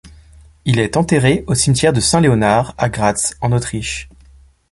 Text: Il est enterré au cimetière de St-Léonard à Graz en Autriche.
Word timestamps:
Il 0.65 0.79
est 0.79 0.97
enterré 0.97 1.43
au 1.45 1.53
cimetière 1.53 1.93
de 1.93 1.99
St-Léonard 1.99 2.73
à 2.79 2.89
Graz 2.89 3.35
en 3.39 3.51
Autriche. 3.51 4.09